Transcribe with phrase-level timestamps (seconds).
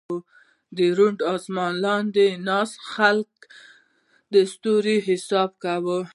[0.75, 3.31] د روڼ اسمان لاندې ناست خلک
[4.33, 5.99] د ستورو حساب کوي.